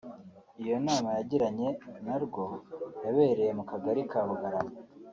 [0.63, 1.69] Iyo nama yagiranye
[2.05, 2.43] na rwo
[3.03, 4.75] yabereye mu kagari ka Bugarama